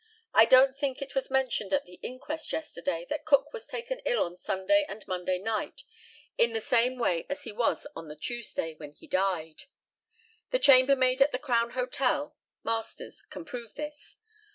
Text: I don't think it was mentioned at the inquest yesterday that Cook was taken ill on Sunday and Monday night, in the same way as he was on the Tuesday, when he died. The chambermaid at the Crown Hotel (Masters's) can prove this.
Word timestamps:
I 0.33 0.45
don't 0.45 0.75
think 0.75 0.99
it 0.99 1.13
was 1.13 1.29
mentioned 1.29 1.73
at 1.73 1.85
the 1.85 1.99
inquest 2.01 2.51
yesterday 2.51 3.05
that 3.11 3.23
Cook 3.23 3.53
was 3.53 3.67
taken 3.67 3.99
ill 4.03 4.23
on 4.23 4.35
Sunday 4.35 4.83
and 4.89 5.07
Monday 5.07 5.37
night, 5.37 5.83
in 6.39 6.53
the 6.53 6.59
same 6.59 6.97
way 6.97 7.27
as 7.29 7.43
he 7.43 7.51
was 7.51 7.85
on 7.95 8.07
the 8.07 8.15
Tuesday, 8.15 8.73
when 8.73 8.93
he 8.93 9.05
died. 9.05 9.65
The 10.49 10.57
chambermaid 10.57 11.21
at 11.21 11.31
the 11.31 11.37
Crown 11.37 11.73
Hotel 11.73 12.35
(Masters's) 12.63 13.21
can 13.21 13.45
prove 13.45 13.75
this. 13.75 14.17